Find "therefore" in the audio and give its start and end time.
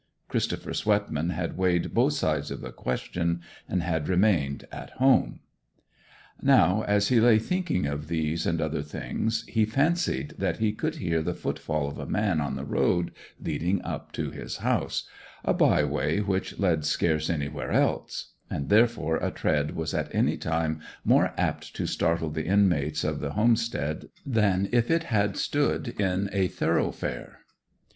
18.69-19.17